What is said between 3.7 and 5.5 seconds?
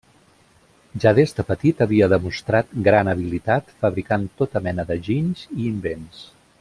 fabricant tota mena de ginys